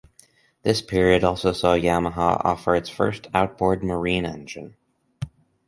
This 0.63 0.81
period 0.81 1.23
also 1.23 1.51
saw 1.53 1.75
Yamaha 1.75 2.43
offer 2.43 2.73
its 2.75 2.89
first 2.89 3.27
outboard 3.35 3.83
marine 3.83 4.25
engine. 4.25 4.75